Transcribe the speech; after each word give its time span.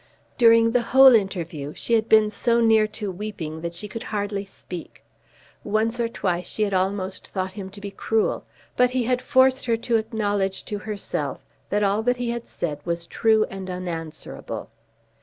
During 0.35 0.71
the 0.71 0.81
whole 0.81 1.13
interview 1.13 1.75
she 1.75 1.93
had 1.93 2.09
been 2.09 2.31
so 2.31 2.59
near 2.59 2.87
to 2.87 3.11
weeping 3.11 3.61
that 3.61 3.75
she 3.75 3.87
could 3.87 4.01
hardly 4.01 4.45
speak. 4.45 5.03
Once 5.63 5.99
or 5.99 6.09
twice 6.09 6.47
she 6.47 6.63
had 6.63 6.73
almost 6.73 7.27
thought 7.27 7.51
him 7.51 7.69
to 7.69 7.79
be 7.79 7.91
cruel; 7.91 8.43
but 8.75 8.89
he 8.89 9.03
had 9.03 9.21
forced 9.21 9.67
her 9.67 9.77
to 9.77 9.97
acknowledge 9.97 10.65
to 10.65 10.79
herself 10.79 11.45
that 11.69 11.83
all 11.83 12.01
that 12.01 12.17
he 12.17 12.31
had 12.31 12.47
said 12.47 12.79
was 12.83 13.05
true 13.05 13.45
and 13.51 13.69
unanswerable. 13.69 14.71